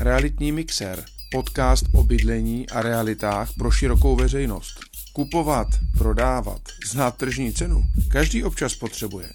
[0.00, 4.80] Realitní mixer, podcast o bydlení a realitách pro širokou veřejnost.
[5.12, 9.28] Kupovat, prodávat, znát tržní cenu, každý občas potřebuje.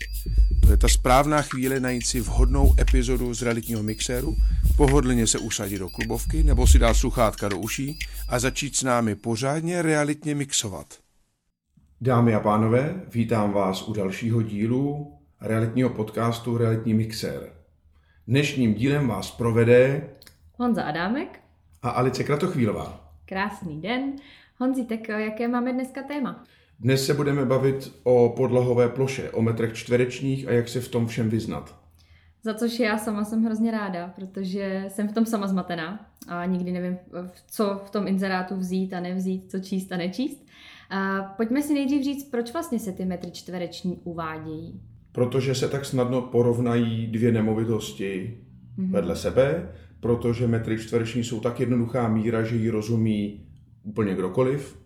[0.61, 4.35] To je ta správná chvíle najít si vhodnou epizodu z realitního mixéru,
[4.77, 7.99] pohodlně se usadit do klubovky nebo si dát sluchátka do uší
[8.29, 10.87] a začít s námi pořádně realitně mixovat.
[12.01, 17.53] Dámy a pánové, vítám vás u dalšího dílu realitního podcastu Realitní mixér.
[18.27, 20.01] Dnešním dílem vás provede
[20.63, 21.39] Honza Adámek.
[21.81, 23.11] a Alice Kratochvílová.
[23.25, 24.13] Krásný den.
[24.59, 26.43] Honzi, tak eh, jaké máme dneska téma?
[26.79, 31.07] Dnes se budeme bavit o podlahové ploše, o metrech čtverečních a jak se v tom
[31.07, 31.75] všem vyznat.
[32.43, 36.71] Za což já sama jsem hrozně ráda, protože jsem v tom sama zmatená a nikdy
[36.71, 36.97] nevím,
[37.47, 40.45] co v tom inzerátu vzít a nevzít, co číst a nečíst.
[40.89, 44.81] A pojďme si nejdřív říct, proč vlastně se ty metry čtvereční uvádějí.
[45.11, 48.37] Protože se tak snadno porovnají dvě nemovitosti
[48.77, 48.91] mm-hmm.
[48.91, 49.69] vedle sebe,
[50.03, 53.47] protože metry čtvereční jsou tak jednoduchá míra, že ji rozumí
[53.83, 54.79] úplně kdokoliv,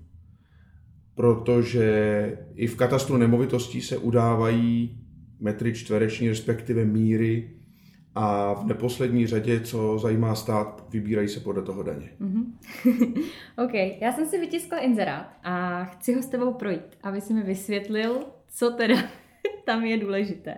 [1.15, 4.99] protože i v katastru nemovitostí se udávají
[5.39, 7.53] metry čtvereční, respektive míry
[8.15, 12.09] a v neposlední řadě, co zajímá stát, vybírají se podle toho daně.
[12.21, 13.23] Mm-hmm.
[13.65, 17.43] OK, já jsem si vytiskla inzerát a chci ho s tebou projít, aby si mi
[17.43, 18.95] vysvětlil, co teda
[19.65, 20.57] tam je důležité.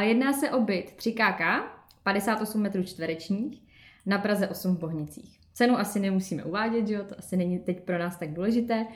[0.00, 1.62] Jedná se o byt 3KK,
[2.02, 3.67] 58 metrů čtverečních,
[4.08, 5.40] na Praze 8 v Bohnicích.
[5.52, 7.04] Cenu asi nemusíme uvádět, jo?
[7.08, 8.86] to asi není teď pro nás tak důležité.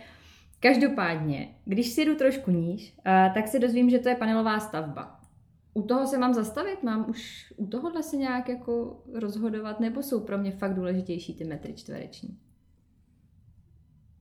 [0.61, 5.21] Každopádně, když si jdu trošku níž, a, tak se dozvím, že to je panelová stavba.
[5.75, 6.83] U toho se mám zastavit?
[6.83, 9.81] Mám už u tohohle se nějak jako rozhodovat?
[9.81, 12.39] Nebo jsou pro mě fakt důležitější ty metry čtvereční?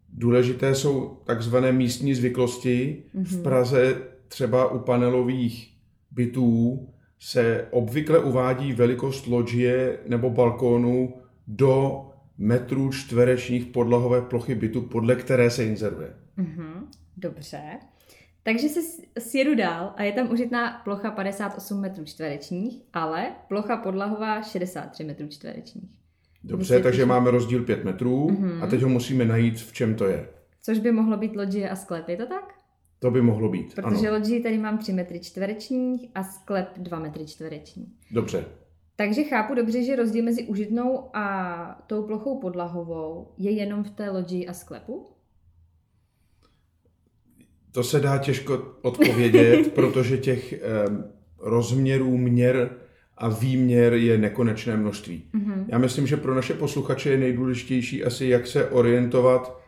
[0.10, 3.04] Důležité jsou takzvané místní zvyklosti.
[3.16, 3.24] Mm-hmm.
[3.24, 5.78] V Praze třeba u panelových
[6.12, 6.88] bytů
[7.24, 11.14] se obvykle uvádí velikost loďie nebo balkónu
[11.48, 12.06] do
[12.38, 16.14] metrů čtverečních podlahové plochy bytu, podle které se inzeruje.
[16.38, 17.62] Mhm, dobře.
[18.44, 18.80] Takže se
[19.20, 25.28] sjedu dál a je tam užitná plocha 58 metrů čtverečních, ale plocha podlahová 63 metrů
[25.28, 25.90] čtverečních.
[26.44, 30.06] Dobře, Vysvětlíš takže máme rozdíl 5 metrů a teď ho musíme najít, v čem to
[30.06, 30.30] je.
[30.62, 32.61] Což by mohlo být loďie a sklep, je to tak?
[33.02, 34.18] To by mohlo být, Protože ano.
[34.18, 37.86] loďii tady mám 3 metry čtverečních a sklep 2 metry čtvereční.
[38.12, 38.46] Dobře.
[38.96, 44.10] Takže chápu dobře, že rozdíl mezi užitnou a tou plochou podlahovou je jenom v té
[44.10, 45.08] loďii a sklepu?
[47.72, 52.78] To se dá těžko odpovědět, protože těch em, rozměrů, měr
[53.18, 55.24] a výměr je nekonečné množství.
[55.34, 55.66] Mhm.
[55.68, 59.61] Já myslím, že pro naše posluchače je nejdůležitější asi, jak se orientovat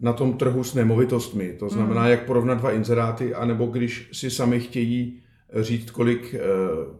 [0.00, 1.52] na tom trhu s nemovitostmi.
[1.58, 5.20] To znamená, jak porovnat dva inzeráty, anebo když si sami chtějí
[5.62, 6.38] říct, kolik eh,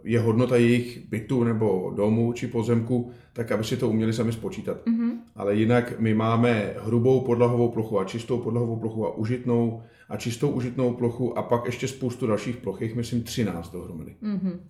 [0.05, 4.77] je hodnota jejich bytu nebo domu či pozemku, tak aby si to uměli sami spočítat.
[4.87, 5.11] Mhm.
[5.37, 10.51] Ale jinak my máme hrubou podlahovou plochu a čistou podlahovou plochu a užitnou a čistou
[10.51, 14.15] užitnou plochu a pak ještě spoustu dalších ploch, jich myslím 13 dohromady.
[14.23, 14.61] Mhm.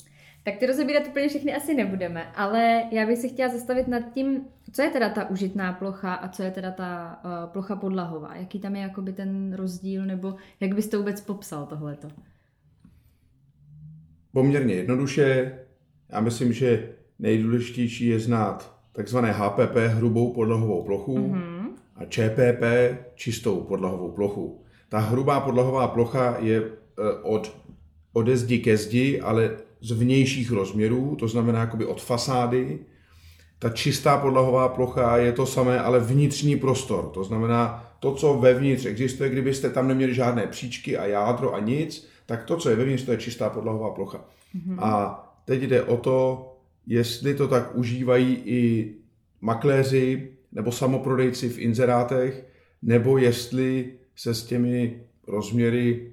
[0.45, 4.41] Tak ty rozebírat úplně všechny asi nebudeme, ale já bych se chtěla zastavit nad tím,
[4.73, 8.37] co je teda ta užitná plocha a co je teda ta uh, plocha podlahová.
[8.37, 12.09] Jaký tam je jakoby ten rozdíl, nebo jak byste vůbec popsal tohleto?
[14.33, 15.59] Poměrně jednoduše,
[16.13, 16.89] já myslím, že
[17.19, 21.69] nejdůležitější je znát takzvané HPP, hrubou podlahovou plochu, Mhm.
[21.97, 22.63] a ČPP,
[23.15, 24.61] čistou podlahovou plochu.
[24.89, 26.71] Ta hrubá podlahová plocha je e,
[27.23, 27.57] od
[28.13, 29.51] ode zdi ke zdi, ale
[29.81, 32.79] z vnějších rozměrů, to znamená jakoby od fasády.
[33.59, 37.11] Ta čistá podlahová plocha je to samé, ale vnitřní prostor.
[37.15, 42.09] To znamená to, co vevnitř existuje, kdybyste tam neměli žádné příčky a jádro a nic,
[42.27, 44.25] tak to, co je vevnitř, to je čistá podlahová plocha.
[44.57, 44.77] Mm-hmm.
[44.79, 46.51] A teď jde o to,
[46.87, 48.95] jestli to tak užívají i
[49.41, 52.45] makléři nebo samoprodejci v inzerátech,
[52.83, 56.13] nebo jestli se s těmi rozměry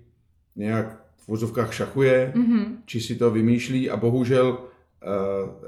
[0.56, 2.78] nějak v vozovkách šachuje, Mhm.
[2.86, 4.58] či si to vymýšlí a bohužel
[5.04, 5.08] eh,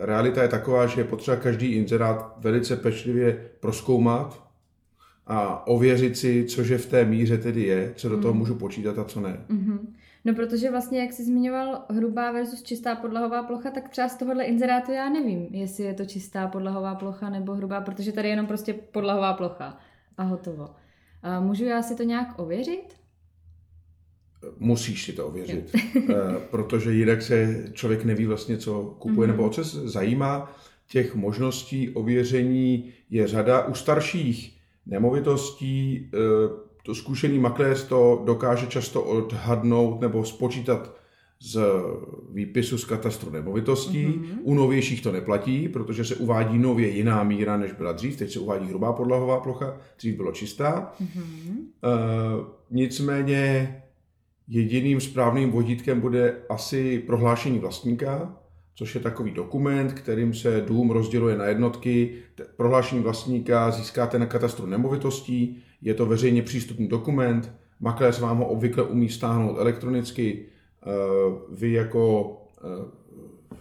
[0.06, 4.44] realita je taková, že je potřeba každý inzerát velice pečlivě proskoumat
[5.28, 9.04] a ověřit si, cože v té míře tedy je, co do toho můžu počítat a
[9.04, 9.38] co ne.
[9.50, 9.94] Mhm.
[10.26, 14.44] No protože vlastně, jak jsi zmiňoval hrubá versus čistá podlahová plocha, tak třeba z tohohle
[14.44, 18.46] inzerátu já nevím, jestli je to čistá podlahová plocha nebo hrubá, protože tady je jenom
[18.48, 19.78] prostě podlahová plocha
[20.18, 20.70] a hotovo.
[21.24, 22.94] A můžu já si to nějak ověřit?
[24.60, 25.76] Musíš si to ověřit,
[26.10, 26.14] Eh,
[26.52, 30.52] protože jinak se člověk neví vlastně, co kupuje nebo o co se zajímá.
[30.88, 33.66] Těch možností ověření je řada.
[33.66, 36.18] U starších nemovitostí eh,
[36.84, 40.96] to zkušený makléř to dokáže často odhadnout nebo spočítat
[41.44, 41.60] z
[42.34, 44.08] výpisu z katastru nemovitostí.
[44.08, 44.38] Mm-hmm.
[44.42, 48.18] U novějších to neplatí, protože se uvádí nově jiná míra, než byla dřív.
[48.18, 50.94] Teď se uvádí hrubá podlahová plocha, dřív bylo čistá.
[51.02, 51.58] Mm-hmm.
[51.58, 53.83] Uh, nicméně
[54.48, 58.38] jediným správným vodítkem bude asi prohlášení vlastníka,
[58.76, 62.14] což je takový dokument, kterým se dům rozděluje na jednotky.
[62.58, 68.84] Prohlášení vlastníka získáte na katastru nemovitostí, je to veřejně přístupný dokument, makléř vám ho obvykle
[68.84, 70.46] umí stáhnout elektronicky,
[70.86, 70.90] eh,
[71.52, 73.04] vy jako eh,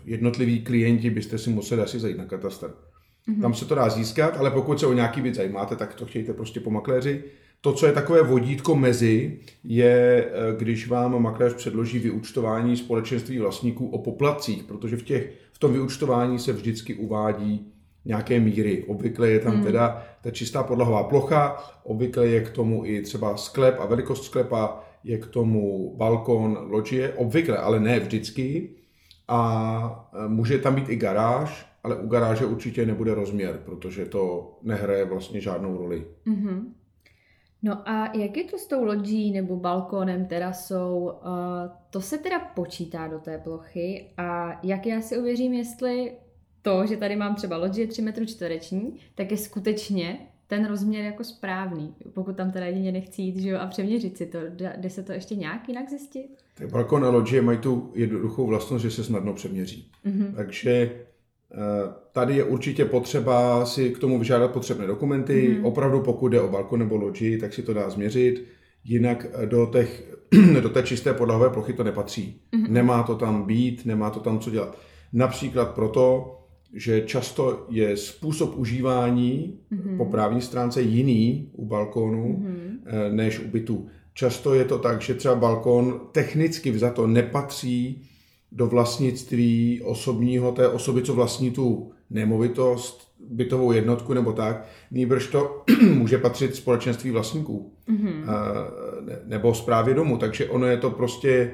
[0.04, 2.66] jednotliví klienti byste si museli asi zajít na katastr.
[2.66, 3.40] Mm-hmm.
[3.40, 6.32] Tam se to dá získat, ale pokud se o nějaký byt zajímáte, tak to chtějte
[6.32, 7.24] prostě po makléři.
[7.64, 13.88] To, co je takové vodítko mezi, je, eh, když vám makléř předloží vyučtování společenství vlastníků
[13.88, 17.72] o poplatcích, protože v, těch, v tom vyučtování se vždycky uvádí
[18.04, 18.84] nějaké míry.
[18.84, 19.64] Obvykle je tam hmm.
[19.64, 24.84] teda ta čistá podlahová plocha, obvykle je k tomu i třeba sklep a velikost sklepa,
[25.04, 28.70] je k tomu balkon, loďie, obvykle, ale ne vždycky.
[29.28, 34.52] A eh, může tam být i garáž, ale u garáže určitě nebude rozměr, protože to
[34.62, 36.06] nehraje vlastně žádnou roli.
[36.26, 36.62] Mm-hmm.
[37.62, 40.98] No a jak je to s tou loďí nebo balkónem, terasou?
[40.98, 41.10] Uh,
[41.90, 46.12] to se teda počítá do té plochy a jak já si uvěřím, jestli
[46.62, 51.24] to, že tady mám třeba loďie 3 m čtvereční, tak je skutečně ten rozměr jako
[51.24, 54.38] správný, pokud tam teda jedině nechci jít že jo, a přeměřit si to.
[54.76, 56.28] Jde se to ještě nějak jinak zjistit?
[56.54, 59.90] Tak balkon a loďie mají tu jednoduchou vlastnost, že se snadno přeměří.
[60.06, 60.34] Mm-hmm.
[60.34, 61.11] Takže Eh,
[62.12, 65.56] tady je určitě potřeba si k tomu vyžádat potřebné dokumenty.
[65.58, 65.64] Mm.
[65.64, 68.44] Opravdu pokud jde o balkon nebo loďi, tak si to dá změřit.
[68.84, 70.04] Jinak eh, do, těch,
[70.60, 72.40] do té čisté podlahové plochy to nepatří.
[72.52, 72.66] Mm.
[72.68, 74.78] Nemá to tam být, nemá to tam co dělat.
[75.12, 76.38] Například proto,
[76.74, 79.98] že často je způsob užívání mm.
[79.98, 82.78] po právní stránce jiný u balkónu mm.
[83.10, 83.86] než u bytu.
[84.14, 88.08] Často je to tak, že třeba balkon technicky vzato nepatří
[88.52, 95.64] do vlastnictví osobního té osoby, co vlastní tu nemovitost, bytovou jednotku nebo tak, nýbrž to
[95.94, 98.24] může patřit společenství vlastníků mm-hmm.
[99.24, 101.52] nebo zprávě domu, takže ono je to prostě e,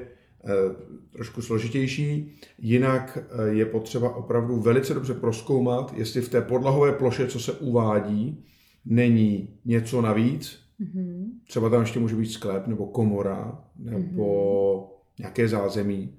[1.11, 2.35] trošku složitější.
[2.57, 7.51] Jinak e, je potřeba opravdu velice dobře proskoumat, jestli v té podlahové ploše, co se
[7.51, 8.43] uvádí,
[8.85, 10.59] není něco navíc.
[10.81, 11.25] Mm-hmm.
[11.47, 15.19] Třeba tam ještě může být sklep nebo komora nebo mm-hmm.
[15.19, 16.13] nějaké zázemí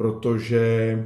[0.00, 0.98] protože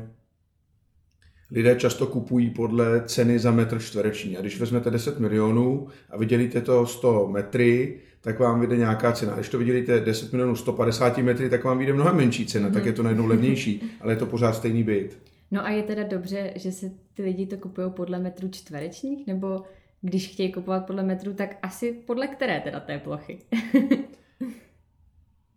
[1.51, 4.37] lidé často kupují podle ceny za metr čtvereční.
[4.37, 9.35] A když vezmete 10 milionů a vydělíte to 100 metry, tak vám vyjde nějaká cena.
[9.35, 12.93] Když to vydělíte 10 milionů 150 metry, tak vám vyjde mnohem menší cena, tak je
[12.93, 15.19] to najednou levnější, ale je to pořád stejný byt.
[15.51, 19.63] No a je teda dobře, že se ty lidi to kupují podle metru čtverečních, nebo
[20.01, 23.39] když chtějí kupovat podle metru, tak asi podle které teda té plochy?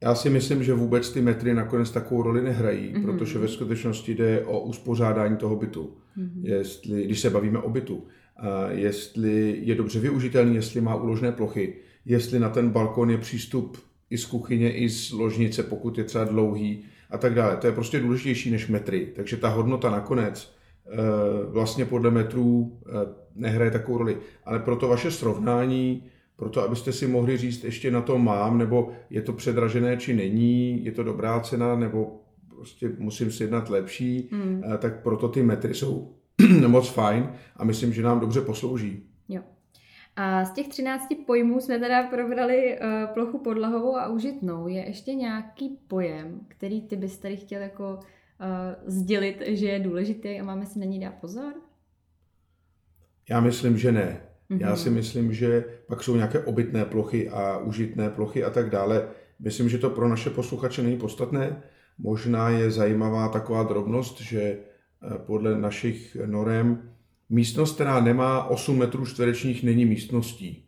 [0.02, 3.02] Já si myslím, že vůbec ty metry nakonec takovou roli nehrají, mm-hmm.
[3.02, 5.98] protože ve skutečnosti jde o uspořádání toho bytu.
[6.18, 6.42] Mm-hmm.
[6.44, 8.04] Jestli, když se bavíme o bytu,
[8.38, 11.74] a jestli je dobře využitelný, jestli má úložné plochy,
[12.06, 13.78] jestli na ten balkon je přístup
[14.10, 17.58] i z kuchyně, i z ložnice, pokud je třeba dlouhý a tak dále.
[17.58, 19.08] To je prostě důležitější než metry.
[19.16, 20.54] Takže ta hodnota nakonec
[20.86, 20.98] e,
[21.52, 22.92] vlastně podle metrů e,
[23.36, 24.18] nehraje takovou roli.
[24.46, 26.04] Ale pro to vaše srovnání
[26.38, 30.86] proto abyste si mohli říct, ještě na to mám, nebo je to předražené, či není,
[30.86, 32.22] je to dobrá cena, nebo
[32.56, 34.30] prostě musím si jednat lepší.
[34.74, 36.16] Eh, tak proto ty metry jsou
[36.68, 39.04] moc fajn a myslím, že nám dobře poslouží.
[39.30, 39.42] Jo.
[40.16, 44.68] A z těch 13 pojmů jsme teda probrali uh, plochu podlahovou a užitnou.
[44.68, 48.00] Je ještě nějaký pojem, který ty bys tady chtěl jako uh,
[48.86, 51.54] sdělit, že je důležitý a máme si na ní dát pozor?
[53.30, 54.22] Já myslím, že ne.
[54.52, 54.62] Mm-hmm.
[54.62, 59.08] Já si myslím, že pak jsou nějaké obytné plochy a užitné plochy a tak dále.
[59.40, 61.64] Myslím, že to pro naše posluchače není podstatné.
[61.98, 64.60] Možná je zajímavá taková drobnost, že eh,
[65.26, 66.90] podle našich norem
[67.30, 70.64] místnost, která nemá 8 metrů čtverečních, není místností.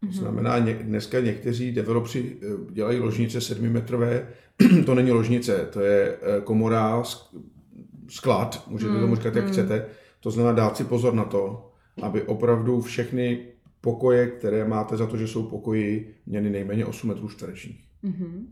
[0.00, 0.14] To mhm.
[0.14, 4.28] znamená, dneska někteří developři eh, dělají ložnice 7 metrové,
[4.86, 7.02] to není ložnice, to je eh, komora,
[8.08, 9.16] sklad, můžete tomu mhm.
[9.16, 9.52] říkat, jak mhm.
[9.52, 9.86] chcete.
[10.20, 11.70] To znamená dát si pozor na to,
[12.02, 13.46] aby opravdu všechny
[13.80, 17.84] pokoje, které máte za to, že jsou pokoji, měly nejméně 8 metrů čtverečních.
[18.04, 18.46] Uh-huh.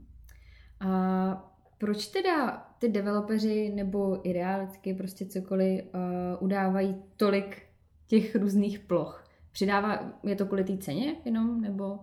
[0.81, 6.01] A proč teda ty developeři nebo i realitky, prostě cokoliv, uh,
[6.41, 7.63] udávají tolik
[8.07, 9.25] těch různých ploch?
[9.53, 11.99] Přidává, je to kvůli té ceně jenom, nebo?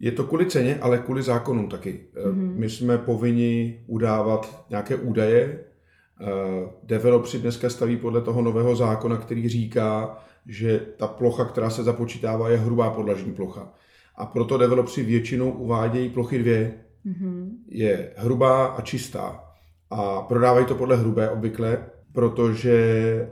[0.00, 2.06] Je to kvůli ceně, ale kvůli zákonům taky.
[2.14, 2.54] Mm-hmm.
[2.56, 5.64] My jsme povinni udávat nějaké údaje,
[6.82, 12.48] developři dneska staví podle toho nového zákona, který říká, že ta plocha, která se započítává,
[12.48, 13.74] je hrubá podlažní plocha.
[14.16, 16.74] A proto developři většinou uvádějí plochy dvě.
[17.06, 17.48] Mm-hmm.
[17.68, 19.44] Je hrubá a čistá.
[19.90, 23.28] A prodávají to podle hrubé obvykle, protože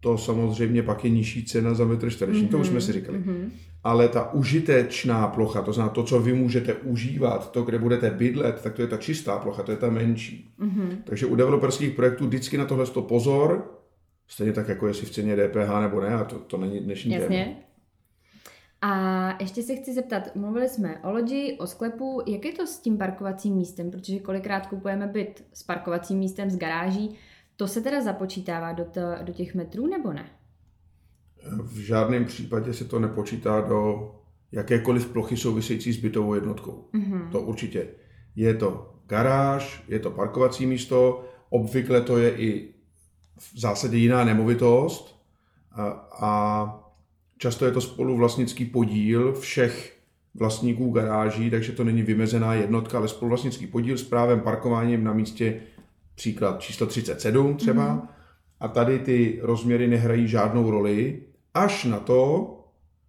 [0.00, 2.50] to samozřejmě pak je nižší cena za metr čtvereční, mm-hmm.
[2.50, 3.18] to už jsme si říkali.
[3.18, 3.50] Mm-hmm.
[3.84, 8.62] Ale ta užitečná plocha, to znamená to, co vy můžete užívat, to, kde budete bydlet,
[8.62, 10.54] tak to je ta čistá plocha, to je ta menší.
[10.60, 10.96] Mm-hmm.
[11.04, 13.80] Takže u developerských projektů vždycky na tohle to pozor,
[14.28, 17.44] stejně tak, jako jestli v ceně DPH nebo ne, a to, to není dnešní Jasně.
[17.44, 17.72] téma.
[18.84, 22.78] A ještě se chci zeptat, mluvili jsme o lodi, o sklepu, jak je to s
[22.78, 27.16] tím parkovacím místem, protože kolikrát kupujeme byt s parkovacím místem z garáží,
[27.56, 30.26] to se teda započítává do, to, do těch metrů nebo ne?
[31.50, 34.10] V žádném případě se to nepočítá do
[34.52, 36.88] jakékoliv plochy související s bytovou jednotkou.
[36.94, 37.30] Mm-hmm.
[37.30, 37.88] To určitě.
[38.36, 42.74] Je to garáž, je to parkovací místo, obvykle to je i
[43.38, 45.22] v zásadě jiná nemovitost
[45.72, 45.82] a,
[46.20, 46.84] a
[47.38, 49.98] často je to spoluvlastnický podíl všech
[50.34, 55.60] vlastníků garáží, takže to není vymezená jednotka, ale spoluvlastnický podíl s právem parkováním na místě
[56.14, 58.08] příklad číslo 37 třeba, mm-hmm.
[58.60, 61.22] a tady ty rozměry nehrají žádnou roli,
[61.54, 62.58] až na to,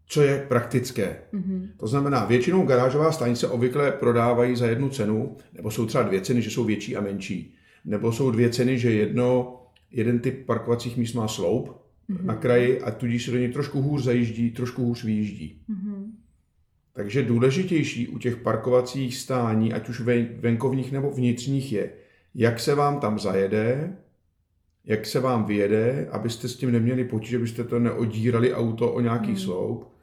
[0.05, 1.17] co je praktické.
[1.33, 1.67] Mm-hmm.
[1.77, 6.41] To znamená, většinou garážová stanice obvykle prodávají za jednu cenu, nebo jsou třeba dvě ceny,
[6.41, 7.55] že jsou větší a menší.
[7.85, 12.25] Nebo jsou dvě ceny, že jedno, jeden typ parkovacích míst má sloup mm-hmm.
[12.25, 15.61] na kraji a tudíž se do něj trošku hůř zajíždí, trošku hůř vyjíždí.
[15.69, 16.05] Mm-hmm.
[16.93, 20.01] Takže důležitější u těch parkovacích stání, ať už
[20.39, 21.91] venkovních nebo vnitřních, je,
[22.35, 23.97] jak se vám tam zajede,
[24.85, 29.27] jak se vám vyjede, abyste s tím neměli potíže, abyste to neodírali auto o nějaký
[29.27, 29.37] hmm.
[29.37, 29.93] sloup.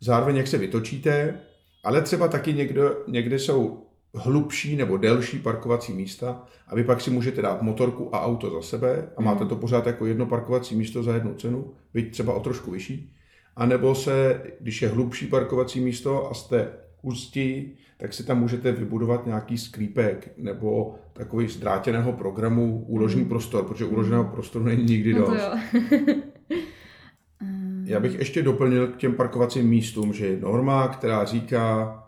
[0.00, 1.40] Zároveň jak se vytočíte,
[1.84, 7.10] ale třeba taky někdo, někde jsou hlubší nebo delší parkovací místa a vy pak si
[7.10, 9.48] můžete dát motorku a auto za sebe a máte hmm.
[9.48, 13.14] to pořád jako jedno parkovací místo za jednu cenu, byť třeba o trošku vyšší.
[13.56, 18.72] A nebo se, když je hlubší parkovací místo a jste ústí, tak si tam můžete
[18.72, 23.28] vybudovat nějaký sklípek nebo takový zdrátěného programu úložný mm.
[23.28, 25.42] prostor, protože úloženého prostoru není nikdy no dost.
[27.84, 31.98] Já bych ještě doplnil k těm parkovacím místům, že je norma, která říká,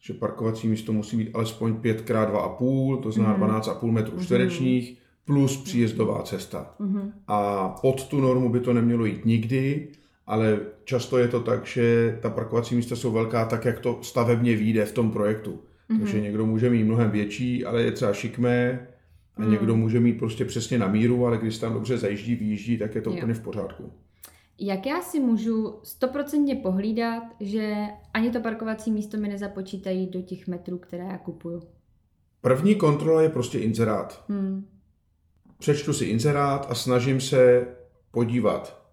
[0.00, 3.60] že parkovací místo musí být alespoň 5 x 2,5, to znamená mm.
[3.60, 6.74] 12,5 metrů čtverečních, plus příjezdová cesta.
[6.78, 7.12] Mm.
[7.28, 9.88] A pod tu normu by to nemělo jít nikdy,
[10.26, 14.56] ale často je to tak, že ta parkovací místa jsou velká tak, jak to stavebně
[14.56, 15.60] vyjde v tom projektu.
[15.90, 15.98] Mm-hmm.
[15.98, 18.88] Takže někdo může mít mnohem větší, ale je třeba šikmé,
[19.36, 19.50] a mm.
[19.50, 23.02] někdo může mít prostě přesně na míru, ale když tam dobře zajíždí, vyjíždí, tak je
[23.02, 23.16] to jo.
[23.16, 23.92] úplně v pořádku.
[24.58, 27.74] Jak já si můžu stoprocentně pohlídat, že
[28.14, 31.62] ani to parkovací místo mi nezapočítají do těch metrů, které já kupuju?
[32.40, 34.24] První kontrola je prostě inzerát.
[34.28, 34.66] Hmm.
[35.58, 37.66] Přečtu si inzerát a snažím se
[38.10, 38.85] podívat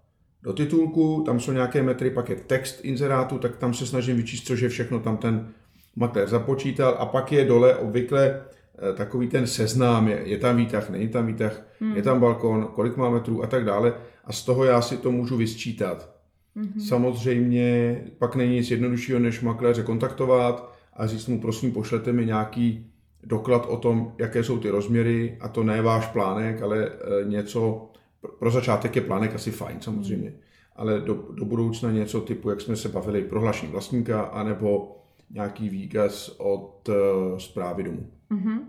[0.43, 4.47] do titulku, tam jsou nějaké metry, pak je text inzerátu, tak tam se snažím vyčíst,
[4.47, 5.50] což je všechno tam ten
[5.95, 8.41] makléř započítal a pak je dole obvykle
[8.89, 11.95] eh, takový ten seznám, je, je tam výtah, není tam výtah, hmm.
[11.95, 13.93] je tam balkon, kolik má metrů a tak dále
[14.25, 16.13] a z toho já si to můžu vysčítat.
[16.55, 16.81] Hmm.
[16.81, 22.91] Samozřejmě pak není nic jednoduššího, než makléře kontaktovat a říct mu, prosím, pošlete mi nějaký
[23.23, 27.89] doklad o tom, jaké jsou ty rozměry a to ne váš plánek, ale eh, něco,
[28.39, 30.39] pro začátek je plánek asi fajn samozřejmě, hmm.
[30.75, 34.98] ale do, do budoucna něco typu, jak jsme se bavili, prohlášení vlastníka, anebo
[35.30, 38.10] nějaký výkaz od uh, zprávy domu.
[38.32, 38.60] Mm-hmm.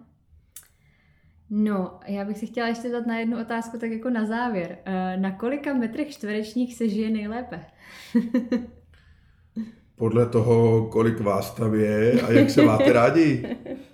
[1.51, 4.79] No, já bych si chtěla ještě dát na jednu otázku, tak jako na závěr.
[4.87, 7.61] Uh, na kolika metrech čtverečních se žije nejlépe?
[9.97, 13.57] Podle toho, kolik vás tam je a jak se máte rádi.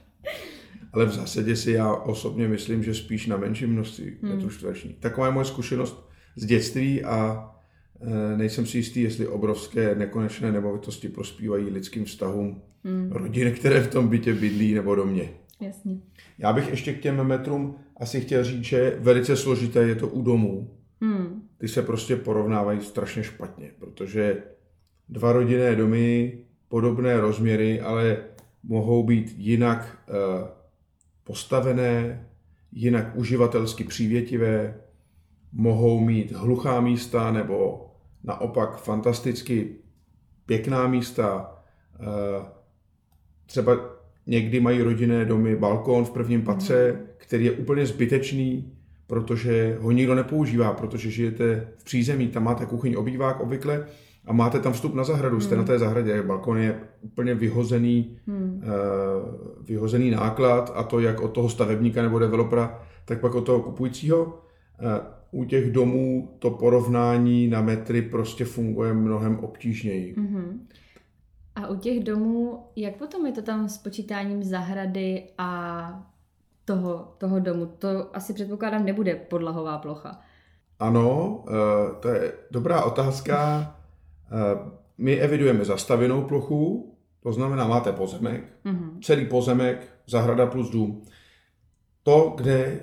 [0.93, 4.33] ale v zásadě si já osobně myslím, že spíš na menší množství hmm.
[4.33, 4.51] metrů.
[5.01, 7.51] Taková je moje zkušenost z dětství a
[8.01, 13.13] e, nejsem si jistý, jestli obrovské nekonečné nemovitosti prospívají lidským vztahům hmm.
[13.13, 15.31] rodin, které v tom bytě bydlí nebo domě.
[15.61, 15.99] Jasně.
[16.39, 20.23] Já bych ještě k těm metrům asi chtěl říct, že velice složité je to u
[20.23, 20.71] domů.
[21.01, 21.43] Hmm.
[21.59, 24.43] Ty se prostě porovnávají strašně špatně, protože
[25.09, 28.17] dva rodinné domy, podobné rozměry, ale
[28.63, 30.13] mohou být jinak e,
[31.31, 32.27] postavené,
[32.73, 34.75] jinak uživatelsky přívětivé,
[35.53, 37.87] mohou mít hluchá místa nebo
[38.25, 39.77] naopak fantasticky
[40.47, 41.57] pěkná místa.
[42.01, 42.45] Eh,
[43.47, 43.79] třeba
[44.27, 47.07] někdy mají rodinné domy balkón v prvním patře, mhm.
[47.17, 48.73] který je úplně zbytečný,
[49.07, 53.87] protože ho nikdo nepoužívá, protože žijete v přízemí, tam máte kuchyň obývák obvykle
[54.27, 55.41] a máte tam vstup na zahradu, hmm.
[55.41, 55.67] jste na hmm.
[55.67, 58.63] té zahradě, balkon je úplně vyhozený, hmm.
[58.65, 63.63] uh, vyhozený náklad a to jak od toho stavebníka nebo developera, tak pak od toho
[63.63, 64.25] kupujícího.
[64.25, 70.15] Uh, u těch domů to porovnání na metry prostě funguje mnohem obtížněji.
[70.19, 70.69] Hmm.
[71.55, 76.11] A u těch domů, jak potom je to tam s počítáním zahrady a
[76.65, 77.67] toho, toho domu?
[77.67, 80.21] To asi předpokládám nebude podlahová plocha.
[80.79, 83.37] Ano, eh, to je dobrá otázka.
[84.31, 86.91] Eh, my evidujeme zastavěnou plochu,
[87.23, 89.01] to znamená, máte pozemek, mm-hmm.
[89.03, 91.05] celý pozemek, zahrada plus dům.
[92.03, 92.81] To, kde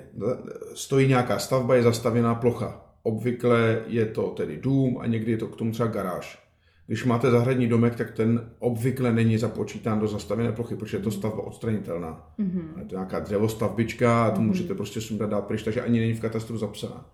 [0.74, 2.84] stojí nějaká stavba, je zastavěná plocha.
[3.02, 6.48] Obvykle je to tedy dům a někdy je to k tomu třeba garáž.
[6.86, 11.10] Když máte zahradní domek, tak ten obvykle není započítán do zastavěné plochy, protože je to
[11.10, 12.32] stavba odstranitelná.
[12.38, 12.78] Mm-hmm.
[12.78, 14.46] Je to nějaká dřevostavbička a to mm-hmm.
[14.46, 17.06] můžete prostě sundat dát pryč, takže ani není v katastru zapsaná.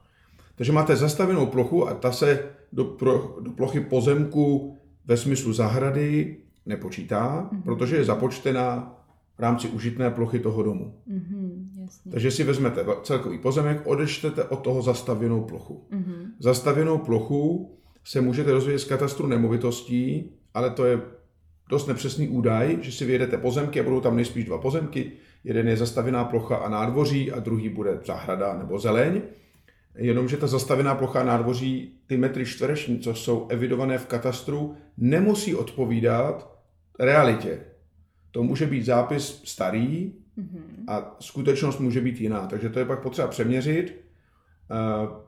[0.57, 4.77] Takže máte zastavenou plochu a ta se do, pro, do plochy pozemku
[5.07, 7.63] ve smyslu zahrady nepočítá, mm-hmm.
[7.63, 8.97] protože je započtená
[9.37, 10.95] v rámci užitné plochy toho domu.
[11.09, 12.13] Mm-hmm, jasně.
[12.13, 15.87] Takže si vezmete celkový pozemek, odečtete od toho zastavěnou plochu.
[15.93, 16.27] Mm-hmm.
[16.39, 17.71] Zastavěnou plochu
[18.05, 21.01] se můžete dozvědět z katastru nemovitostí, ale to je
[21.71, 25.13] dost nepřesný údaj, že si vyjedete pozemky a budou tam nejspíš dva pozemky.
[25.45, 29.23] Jeden je zastavěná plocha a nádvoří a druhý bude zahrada nebo zeleň.
[29.97, 36.59] Jenomže ta zastavená plocha nádvoří, ty metry čtvereční, co jsou evidované v katastru, nemusí odpovídat
[37.01, 37.61] realitě.
[38.31, 40.85] To může být zápis starý mm-hmm.
[40.89, 42.47] a skutečnost může být jiná.
[42.47, 44.05] Takže to je pak potřeba přeměřit
[44.71, 45.25] eh,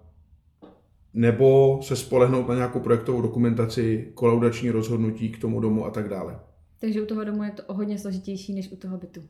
[1.15, 6.41] nebo se spolehnout na nějakou projektovou dokumentaci, kolaudační rozhodnutí k tomu domu a tak dále.
[6.81, 9.23] Takže u toho domu je to hodně složitější než u toho bytu.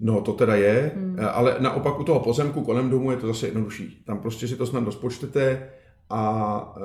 [0.00, 1.16] No, to teda je, hmm.
[1.32, 4.02] ale naopak u toho pozemku kolem domu je to zase jednodušší.
[4.06, 5.68] Tam prostě si to snad rozpočtete
[6.10, 6.80] a e,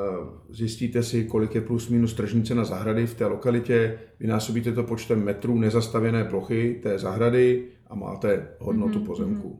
[0.54, 5.24] zjistíte si, kolik je plus minus tržní cena zahrady v té lokalitě, vynásobíte to počtem
[5.24, 9.06] metrů nezastavěné plochy té zahrady a máte hodnotu mm-hmm.
[9.06, 9.60] pozemku.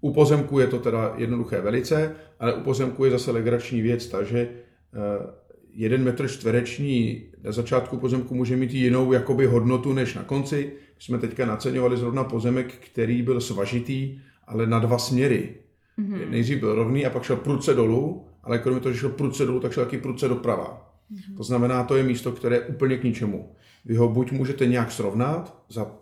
[0.00, 4.38] U pozemku je to teda jednoduché velice, ale u pozemku je zase legrační věc, takže
[4.38, 4.48] e,
[5.72, 11.18] jeden metr čtvereční na začátku pozemku může mít jinou jakoby hodnotu než na konci, jsme
[11.18, 15.54] teďka naceňovali zrovna pozemek, který byl svažitý, ale na dva směry.
[15.98, 16.30] Mm-hmm.
[16.30, 19.60] Nejdřív byl rovný a pak šel prudce dolů, ale kromě toho, že šel prudce dolů,
[19.60, 20.92] tak šel taky prudce doprava.
[21.12, 21.36] Mm-hmm.
[21.36, 23.52] To znamená, to je místo, které je úplně k ničemu.
[23.84, 25.92] Vy ho buď můžete nějak srovnat za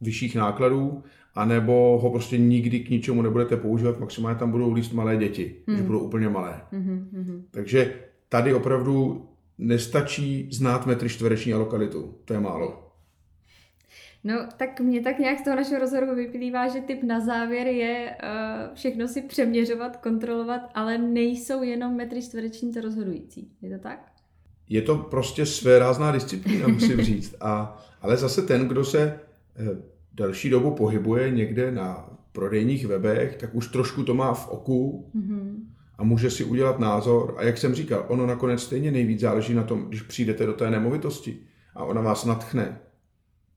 [0.00, 1.02] vyšších nákladů,
[1.34, 5.76] anebo ho prostě nikdy k ničemu nebudete používat, maximálně tam budou líst malé děti, mm.
[5.76, 6.60] že budou úplně malé.
[6.72, 7.42] Mm-hmm.
[7.50, 7.94] Takže
[8.28, 9.26] tady opravdu
[9.58, 12.85] nestačí znát metry čtvereční a lokalitu, to je málo.
[14.26, 18.16] No, tak mě tak nějak z toho našeho rozhovoru vyplývá, že typ na závěr je
[18.22, 23.52] uh, všechno si přeměřovat, kontrolovat, ale nejsou jenom metry čtvereční to rozhodující.
[23.62, 24.12] Je to tak?
[24.68, 27.34] Je to prostě své rázná disciplína, musím říct.
[27.40, 29.20] A, ale zase ten, kdo se
[29.60, 29.68] uh,
[30.14, 35.54] delší dobu pohybuje někde na prodejních webech, tak už trošku to má v oku mm-hmm.
[35.98, 37.34] a může si udělat názor.
[37.38, 40.70] A jak jsem říkal, ono nakonec stejně nejvíc záleží na tom, když přijdete do té
[40.70, 41.38] nemovitosti
[41.74, 42.78] a ona vás natchne,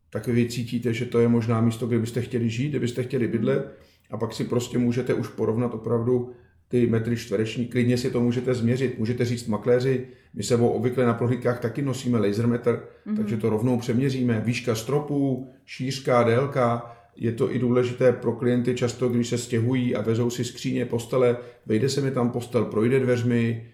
[0.10, 3.28] tak vy cítíte, že to je možná místo, kde byste chtěli žít, kde byste chtěli
[3.28, 3.78] bydlet
[4.10, 6.32] a pak si prostě můžete už porovnat opravdu
[6.68, 9.00] ty metry čtvereční, klidně si to můžete změřit.
[9.00, 13.18] Můžete říct makléři, my sebou obvykle na prohlídkách taky nosíme lasermetr, mm-hmm.
[13.18, 14.42] takže to rovnou přeměříme.
[14.46, 20.02] Výška stropů, šířka, délka, je to i důležité pro klienty často, když se stěhují a
[20.02, 23.70] vezou si skříně, postele, vejde se mi tam postel, projde dveřmi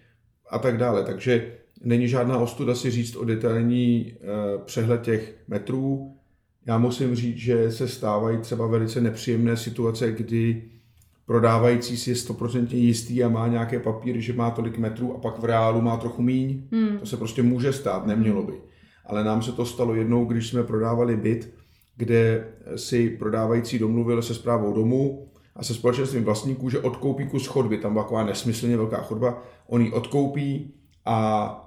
[0.49, 1.03] a tak dále.
[1.03, 1.51] Takže
[1.83, 4.15] není žádná ostuda si říct o detailní e,
[4.65, 6.14] přehled těch metrů,
[6.65, 10.63] já musím říct, že se stávají třeba velice nepříjemné situace, kdy
[11.25, 15.39] prodávající si je stoprocentně jistý a má nějaké papíry, že má tolik metrů a pak
[15.39, 16.63] v reálu má trochu míň.
[16.71, 16.97] Hmm.
[16.97, 18.53] To se prostě může stát, nemělo by.
[19.05, 21.53] Ale nám se to stalo jednou, když jsme prodávali byt,
[21.97, 27.77] kde si prodávající domluvil se zprávou domu a se společenstvím vlastníků, že odkoupí kus chodby,
[27.77, 30.73] tam byla taková nesmyslně velká chodba, on ji odkoupí
[31.05, 31.61] a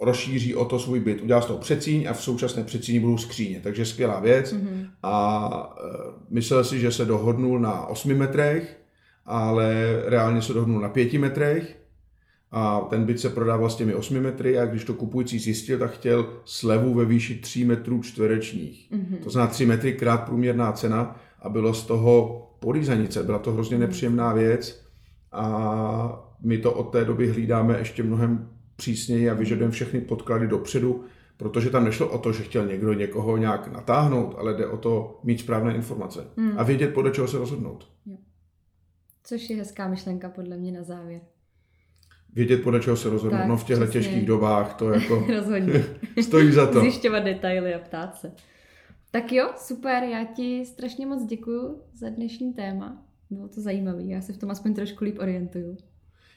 [0.00, 1.22] rozšíří o to svůj byt.
[1.22, 3.60] Udělá z toho přecíň a v současné přecíni budou skříně.
[3.62, 4.52] Takže skvělá věc.
[4.52, 4.86] Mm-hmm.
[5.02, 5.88] A e,
[6.30, 8.80] myslel si, že se dohodnul na 8 metrech,
[9.26, 11.80] ale reálně se dohodnul na 5 metrech.
[12.50, 15.90] A ten byt se prodával s těmi 8 metry a když to kupující zjistil, tak
[15.90, 18.92] chtěl slevu ve výši 3 metrů čtverečních.
[18.92, 19.24] Mm-hmm.
[19.24, 23.22] To znamená 3 metry krát průměrná cena a bylo z toho podízanice.
[23.22, 23.86] Byla to hrozně mhm.
[23.86, 24.84] nepříjemná věc
[25.32, 31.04] a my to od té doby hlídáme ještě mnohem přísněji a vyžadujeme všechny podklady dopředu,
[31.36, 35.20] protože tam nešlo o to, že chtěl někdo někoho nějak natáhnout, ale jde o to
[35.22, 36.58] mít správné informace hmm.
[36.58, 37.88] a vědět, podle čeho se rozhodnout.
[38.06, 38.16] Jo.
[39.24, 41.20] Což je hezká myšlenka podle mě na závěr.
[42.32, 43.38] Vědět, podle čeho se rozhodnout.
[43.38, 45.26] Tak, no v těchto těžkých dobách to jako
[46.22, 46.80] stojí za to.
[46.80, 48.32] Zjišťovat detaily a ptát se.
[49.10, 53.06] Tak jo, super, já ti strašně moc děkuju za dnešní téma.
[53.30, 55.76] Bylo to zajímavé, já se v tom aspoň trošku líp orientuju.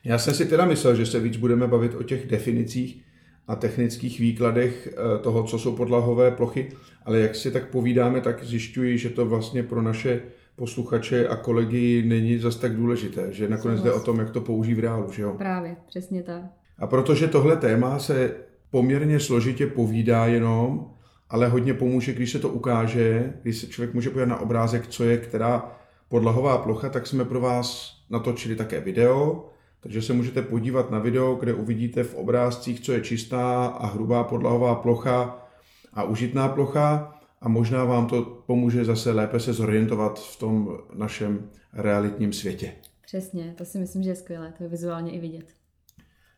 [0.08, 3.04] Já jsem si teda myslel, že se víc budeme bavit o těch definicích
[3.48, 6.70] a technických výkladech eh, toho, co jsou podlahové plochy,
[7.06, 10.22] ale jak si tak povídáme, tak zjišťuji, že to vlastně pro naše
[10.56, 14.74] posluchače a kolegy není zas tak důležité, že nakonec jde o tom, jak to použít
[14.74, 15.36] v reálu, že jo?
[15.38, 16.42] Právě, přesně tak.
[16.78, 18.36] A protože tohle téma se
[18.72, 20.92] poměrně složitě povídá jenom,
[21.30, 25.04] ale hodně pomůže, když se to ukáže, když se člověk může podívat na obrázek, co
[25.04, 25.72] je která
[26.10, 29.50] podlahová plocha, tak jsme pro vás natočili také video,
[29.88, 34.24] takže se můžete podívat na video, kde uvidíte v obrázcích, co je čistá a hrubá
[34.24, 35.48] podlahová plocha
[35.94, 41.50] a užitná plocha a možná vám to pomůže zase lépe se zorientovat v tom našem
[41.74, 42.74] realitním světě.
[43.06, 45.54] Přesně, to si myslím, že je skvělé, to je vizuálně i vidět.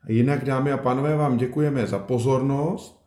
[0.07, 3.05] Jinak, dámy a pánové, vám děkujeme za pozornost.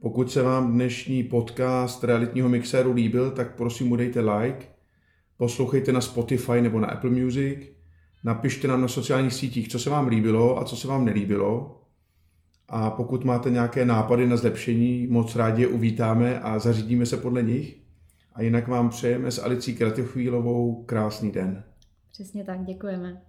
[0.00, 4.66] Pokud se vám dnešní podcast realitního mixéru líbil, tak prosím udejte like,
[5.36, 7.81] poslouchejte na Spotify nebo na Apple Music,
[8.24, 11.78] napište nám na sociálních sítích, co se vám líbilo a co se vám nelíbilo.
[12.68, 17.42] A pokud máte nějaké nápady na zlepšení, moc rádi je uvítáme a zařídíme se podle
[17.42, 17.76] nich.
[18.34, 21.64] A jinak vám přejeme s Alicí Kratochvílovou krásný den.
[22.12, 23.22] Přesně tak, děkujeme.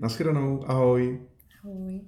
[0.00, 1.20] Naschledanou, ahoj.
[1.64, 2.00] Ahoj.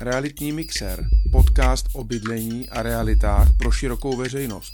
[0.00, 4.72] Realitní mixer, podcast o bydlení a realitách pro širokou veřejnost.